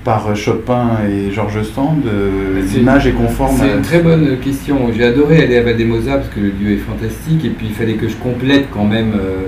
[0.08, 3.76] par Chopin et Georges Sand, euh, l'image est conforme C'est à...
[3.76, 4.89] une très bonne question.
[4.96, 7.96] J'ai adoré aller à Valdemosa parce que le lieu est fantastique et puis il fallait
[7.96, 9.48] que je complète quand même euh,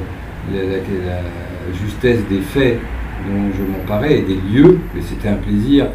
[0.53, 1.21] la, la- la
[1.81, 2.77] justesse des faits
[3.25, 5.87] dont je m'emparais et des lieux, mais c'était un plaisir.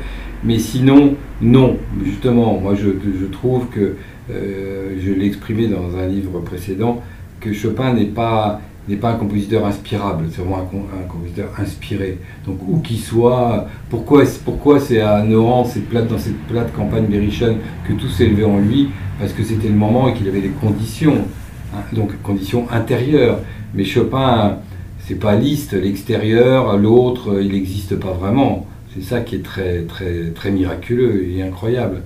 [0.42, 1.76] Mais sinon, non.
[2.02, 2.88] Justement, moi je,
[3.20, 3.96] je trouve que,
[4.30, 7.02] euh, je l'ai exprimé dans un livre précédent,
[7.38, 11.48] que Chopin n'est pas, n'est pas un compositeur inspirable, c'est vraiment un, com- un compositeur
[11.58, 12.18] inspiré.
[12.46, 17.06] Donc où qu'il soit, pourquoi, pourquoi c'est à Nohant, cette plate, dans cette plate campagne
[17.06, 17.56] berrichonne,
[17.88, 18.90] que tout s'est levé en lui?
[19.18, 21.26] Parce que c'était le moment et qu'il avait des conditions,
[21.74, 23.38] hein, donc conditions intérieures.
[23.74, 24.58] Mais Chopin,
[25.00, 28.66] c'est pas Liszt, l'extérieur, l'autre, il n'existe pas vraiment.
[28.94, 32.02] C'est ça qui est très, très, très miraculeux et incroyable.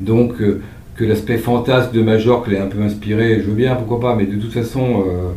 [0.00, 0.60] Donc, euh,
[0.96, 4.26] que l'aspect fantasque de Majorque l'ait un peu inspiré, je veux bien, pourquoi pas, mais
[4.26, 5.32] de toute façon, euh,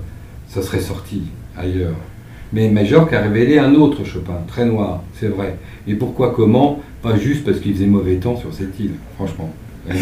[0.50, 1.24] ça serait sorti
[1.58, 1.96] ailleurs.
[2.52, 5.58] Mais Majorque a révélé un autre Chopin, très noir, c'est vrai.
[5.88, 6.80] Et pourquoi, comment?
[7.04, 9.52] Pas juste parce qu'il faisait mauvais temps sur cette île, franchement.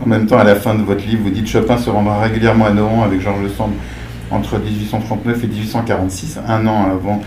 [0.00, 2.66] En même temps, à la fin de votre livre, vous dites Chopin se rendra régulièrement
[2.66, 3.72] à Nohant avec Georges Sand
[4.30, 7.20] entre 1839 et 1846, un an avant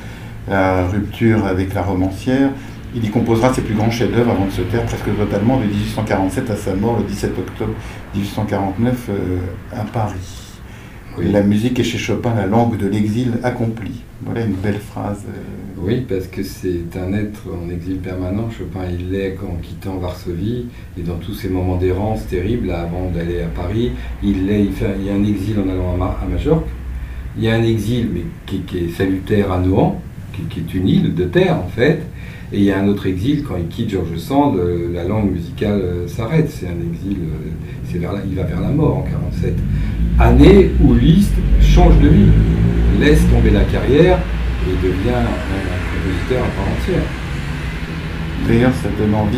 [0.48, 2.50] la rupture avec la romancière.
[2.96, 6.50] Il y composera ses plus grands chefs-d'œuvre avant de se taire presque totalement de 1847
[6.50, 7.74] à sa mort le 17 octobre
[8.16, 9.38] 1849 euh,
[9.78, 10.51] à Paris.
[11.20, 14.02] La musique est chez Chopin la langue de l'exil accompli.
[14.24, 15.26] Voilà une belle phrase.
[15.28, 15.84] Euh.
[15.84, 18.50] Oui, parce que c'est un être en exil permanent.
[18.50, 23.42] Chopin, il l'est en quittant Varsovie et dans tous ces moments d'errance terribles avant d'aller
[23.42, 23.92] à Paris.
[24.24, 26.68] Il l'est, il, y a un exil en allant à, Majorque.
[27.38, 30.02] Il y a un exil, mais qui, est salutaire à Nohant,
[30.34, 32.04] qui, est une île de terre en fait.
[32.54, 35.32] Et il y a un autre exil, quand il quitte Georges Sand, euh, la langue
[35.32, 36.50] musicale euh, s'arrête.
[36.50, 37.18] C'est un exil,
[37.86, 39.56] c'est vers il va vers la mort en 47
[40.22, 42.32] année où Liszt change de vie,
[43.00, 44.20] laisse tomber la carrière
[44.68, 47.04] et devient un, compositeur à part entière.
[48.48, 49.38] D'ailleurs, ça donne envie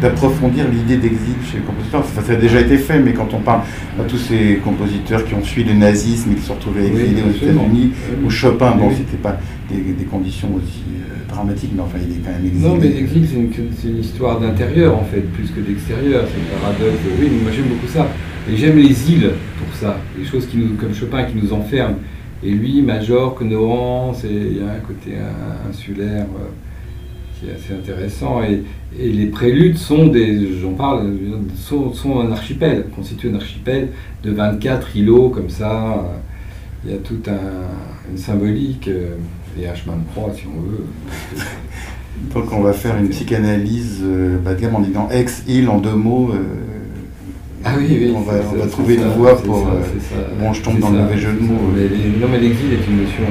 [0.00, 2.04] d'approfondir l'idée d'exil chez les compositeurs.
[2.04, 3.62] Ça, a déjà été fait, mais quand on parle
[3.98, 7.22] à tous ces compositeurs qui ont fui le nazisme et qui se sont retrouvés exilés
[7.22, 7.92] aux États-Unis,
[8.24, 12.30] ou Chopin, bon, c'était pas des, conditions aussi euh, dramatiques, mais enfin, il est quand
[12.30, 12.68] même exilé.
[12.68, 16.24] Non, mais l'exil, c'est une, histoire d'intérieur, en fait, plus que d'extérieur.
[16.28, 17.02] C'est un paradoxe.
[17.20, 18.06] Oui, moi j'aime beaucoup ça.
[18.50, 21.96] Et j'aime les îles pour ça, les choses qui nous, comme Chopin qui nous enferment.
[22.42, 25.16] Et lui, Majorque, Nohant, il y a un côté
[25.68, 26.48] insulaire euh,
[27.34, 28.42] qui est assez intéressant.
[28.42, 28.62] Et,
[28.98, 31.12] les préludes sont des, j'en parle,
[31.56, 33.90] sont, un archipel, constituent un archipel
[34.24, 36.06] de 24 îlots comme ça.
[36.84, 39.16] Il y a toute un, une symbolique euh,
[39.60, 40.86] et un chemin de croix si on veut.
[42.34, 45.94] Donc on va faire une psychanalyse euh, bas de gamme en disant ex-île en deux
[45.94, 46.32] mots.
[47.70, 49.68] Ah oui, on va, trouver une voie pour.
[49.68, 51.70] Euh, bon, je tombe dans le mauvais jeu de mots.
[52.18, 53.24] non, mais l'exil est une notion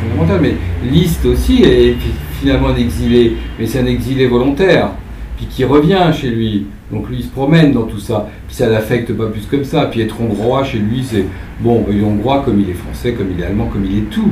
[0.00, 0.40] fondamentale.
[0.42, 1.96] Mais Liszt aussi est
[2.40, 4.90] finalement un exilé, mais c'est un exilé volontaire,
[5.36, 6.66] puis qui revient chez lui.
[6.92, 8.28] Donc lui, il se promène dans tout ça.
[8.46, 9.86] Puis ça l'affecte pas plus comme ça.
[9.86, 11.24] Puis être hongrois chez lui, c'est
[11.58, 14.10] bon, il est hongrois comme il est français, comme il est allemand, comme il est
[14.10, 14.30] tout.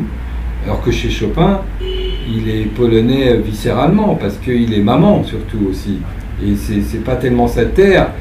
[0.67, 5.99] Alors que chez Chopin, il est polonais viscéralement, parce qu'il est maman surtout aussi.
[6.45, 8.13] Et c'est pas tellement sa terre,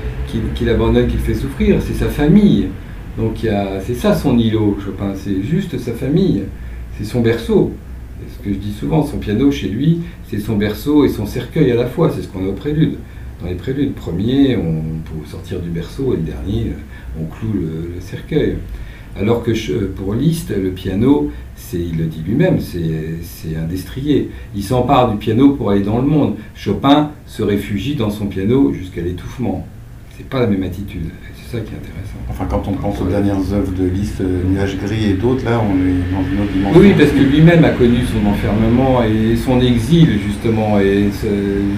[0.55, 2.67] qu'il abandonne, qu'il fait souffrir, c'est sa famille.
[3.17, 3.47] Donc
[3.81, 6.43] c'est ça son îlot, Chopin, c'est juste sa famille,
[6.97, 7.71] c'est son berceau.
[8.19, 11.25] C'est ce que je dis souvent, son piano chez lui, c'est son berceau et son
[11.25, 12.97] cercueil à la fois, c'est ce qu'on a au prélude.
[13.41, 16.73] Dans les préludes, premier, on peut sortir du berceau et le dernier,
[17.19, 18.57] on cloue le, cercueil.
[19.19, 19.51] Alors que
[19.85, 21.31] pour Liszt, le piano,
[21.73, 24.29] il le dit lui-même, c'est un destrier.
[24.55, 26.35] Il s'empare du piano pour aller dans le monde.
[26.55, 29.67] Chopin se réfugie dans son piano jusqu'à l'étouffement
[30.17, 31.05] c'est pas la même attitude.
[31.35, 32.17] C'est ça qui est intéressant.
[32.29, 35.61] Enfin, quand on pense aux dernières œuvres de Liszt, euh, Nuages gris et d'autres, là,
[35.61, 36.81] on est dans une autre dimension.
[36.81, 41.09] Oui, parce que lui-même a connu son enfermement et son exil, justement, et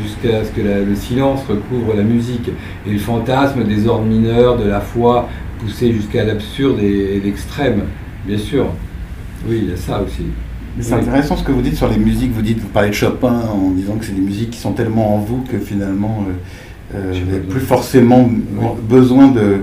[0.04, 2.50] jusqu'à ce que le silence recouvre la musique.
[2.88, 5.28] Et le fantasme des ordres mineurs, de la foi,
[5.60, 7.84] poussé jusqu'à l'absurde et, l'extrême,
[8.26, 8.68] bien sûr.
[9.48, 10.24] Oui, il y a ça aussi.
[10.80, 12.32] C'est intéressant ce que vous dites sur les musiques.
[12.32, 15.16] Vous dites, vous parlez de Chopin en disant que c'est des musiques qui sont tellement
[15.16, 16.24] en vous que finalement.
[16.30, 16.34] Euh,
[16.96, 18.28] euh, plus forcément
[18.82, 19.58] besoin de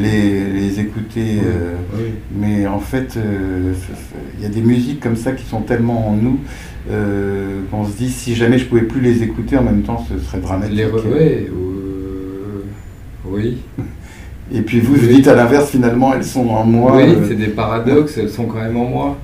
[0.00, 1.40] les, écouter.
[1.44, 1.74] Euh,
[2.32, 3.72] mais en fait, euh,
[4.36, 6.38] il y a des musiques comme ça qui sont tellement en nous
[7.70, 10.38] qu'on se dit si jamais je pouvais plus les écouter en même temps, ce serait
[10.38, 10.76] dramatique.
[10.76, 10.86] Les
[13.26, 13.58] oui.
[14.54, 16.96] Et puis vous, vous dites à l'inverse, finalement, elles sont en moi.
[16.96, 19.18] Oui, c'est des paradoxes, elles sont quand même en moi.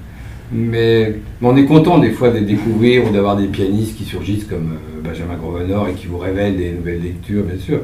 [0.56, 4.74] Mais, on est content des fois de découvrir ou d'avoir des pianistes qui surgissent comme
[4.74, 7.80] euh, Benjamin Grosvenor et qui vous révèlent des nouvelles lectures, bien sûr.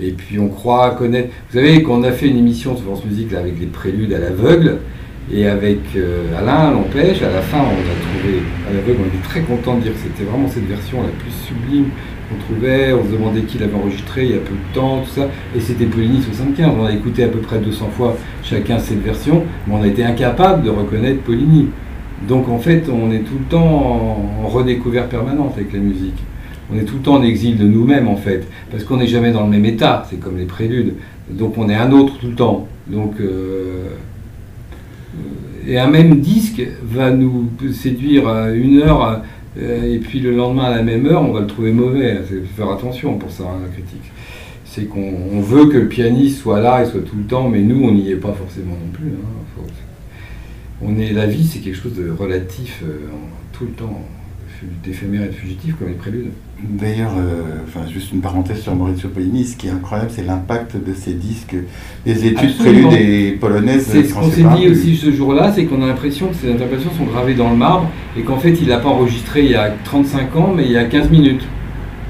[0.00, 1.28] Et puis on croit connaître.
[1.50, 4.78] Vous savez qu'on a fait une émission sur France Musique avec les préludes à l'aveugle.
[5.32, 9.28] Et avec euh, Alain Lampèche, à la fin, on a trouvé à l'aveugle, on était
[9.28, 11.90] très content de dire que c'était vraiment cette version la plus sublime
[12.30, 12.94] qu'on trouvait.
[12.94, 15.28] On se demandait qui l'avait enregistré il y a peu de temps, tout ça.
[15.54, 16.72] Et c'était Poligny 75.
[16.78, 20.02] On a écouté à peu près 200 fois chacun cette version, mais on a été
[20.02, 21.68] incapable de reconnaître Poligny.
[22.22, 26.22] Donc en fait, on est tout le temps en, redécouverte permanente avec la musique.
[26.72, 29.32] On est tout le temps en exil de nous-mêmes en fait, parce qu'on n'est jamais
[29.32, 30.94] dans le même état, c'est comme les préludes.
[31.28, 32.68] Donc on est un autre tout le temps.
[32.86, 33.88] Donc, euh,
[35.66, 39.22] et un même disque va nous séduire une heure,
[39.58, 42.18] euh, et puis le lendemain à la même heure, on va le trouver mauvais.
[42.30, 44.10] Il faut faire attention pour ça, hein, la critique.
[44.64, 47.82] C'est qu'on veut que le pianiste soit là et soit tout le temps, mais nous,
[47.84, 49.08] on n'y est pas forcément non plus.
[49.08, 49.44] Hein
[50.84, 52.98] on est, la vie, c'est quelque chose de relatif euh,
[53.52, 54.00] tout le temps,
[54.82, 56.30] d'éphémère et de fugitif, comme les préludes.
[56.62, 60.76] D'ailleurs, euh, enfin, juste une parenthèse sur Maurizio Pollini, ce qui est incroyable, c'est l'impact
[60.76, 61.56] de ces disques,
[62.06, 63.86] des études préludes et polonaises.
[63.90, 66.92] C'est ce qu'on s'est dit aussi ce jour-là, c'est qu'on a l'impression que ces interprétations
[66.96, 69.74] sont gravées dans le marbre et qu'en fait, il n'a pas enregistré il y a
[69.84, 71.44] 35 ans, mais il y a 15 minutes.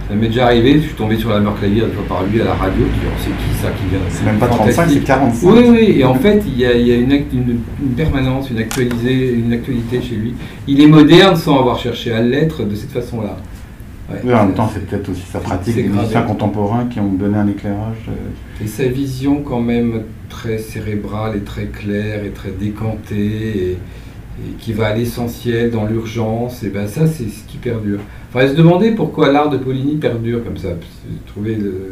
[0.09, 2.55] Ça m'est déjà arrivé, je suis tombé sur la mort clavier par lui à la
[2.55, 2.85] radio,
[3.19, 5.51] c'est qui ça qui vient C'est même pas 35, c'est 45.
[5.51, 7.61] Oui, oui, et en fait, il y a, une,
[7.97, 10.35] permanence, une, actualité chez lui.
[10.69, 13.39] Il est moderne sans avoir cherché à l'être de cette façon-là.
[14.23, 17.39] Oui, en même temps, c'est peut-être aussi sa pratique des musiciens contemporains qui ont donné
[17.39, 17.97] un éclairage.
[18.09, 23.79] euh, Et sa vision quand même très cérébrale et très claire et très décantée et,
[24.41, 28.01] et qui va à l'essentiel dans l'urgence, et ben ça c'est ce qui perdure.
[28.33, 30.71] Enfin, se demander pourquoi l'art de Poligny perdure comme ça,
[31.27, 31.91] trouver le-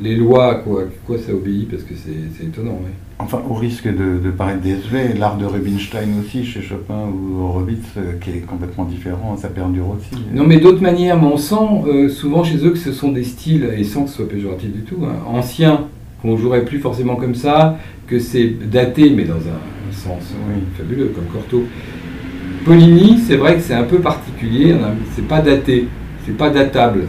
[0.00, 2.80] les lois, à quoi, quoi ça obéit, parce que c'est étonnant.
[3.20, 7.78] Enfin, au risque de, de paraître désuet, l'art de Rubinstein aussi, chez Chopin ou Horowitz,
[7.96, 10.20] euh, qui est complètement différent, ça perdure aussi.
[10.32, 11.54] Non, mais d'autres manières, mais on sent
[11.86, 14.72] euh, souvent chez eux que ce sont des styles, et sans que ce soit péjoratif
[14.72, 15.82] du tout, hein, anciens,
[16.22, 19.60] qu'on jouerait plus forcément comme ça, que c'est daté, mais dans un
[19.94, 20.62] sens Oui.
[20.76, 21.64] fabuleux, comme Cortot.
[22.64, 25.86] Poligny, c'est vrai que c'est un peu particulier, a- c'est pas daté,
[26.24, 27.02] c'est pas datable.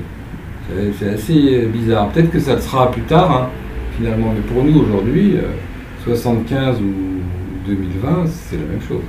[1.00, 2.10] C'est- assez euh, bizarre.
[2.10, 3.50] Peut-être que ça le sera plus tard, hein,
[3.98, 5.42] finalement, mais pour nous aujourd'hui, euh,
[6.04, 9.04] 75 ou 2020, c'est la même chose.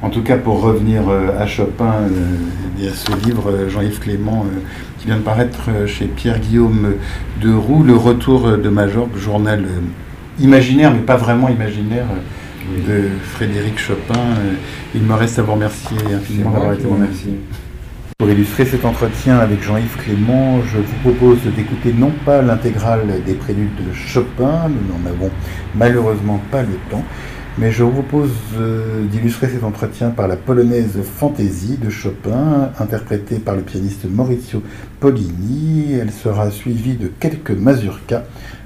[0.00, 3.98] En tout cas, pour revenir euh, à Chopin, euh, y a ce livre, euh, Jean-Yves
[4.00, 4.58] Clément, euh,
[4.98, 6.94] qui vient de paraître euh, chez Pierre-Guillaume
[7.42, 12.20] de Roux, Le Retour euh, de Majorque, journal euh, imaginaire, mais pas vraiment imaginaire, euh,
[12.86, 14.34] de Frédéric Chopin.
[14.94, 17.30] Il me reste à vous remercier infiniment d'avoir été mon invité.
[18.18, 23.34] Pour illustrer cet entretien avec Jean-Yves Clément, je vous propose d'écouter non pas l'intégrale des
[23.34, 25.30] préludes de Chopin, nous n'en avons
[25.76, 27.04] malheureusement pas le temps,
[27.58, 33.38] mais je vous propose euh, d'illustrer cet entretien par la polonaise Fantaisie de Chopin, interprétée
[33.38, 34.62] par le pianiste Maurizio
[35.00, 35.92] Pollini.
[35.92, 38.22] Elle sera suivie de quelques mazurkas,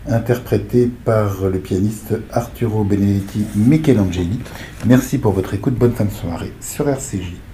[0.09, 4.41] interprétés par le pianiste Arturo Benedetti Michelangeli.
[4.87, 7.52] Merci pour votre écoute, bonne fin de soirée sur RCJ.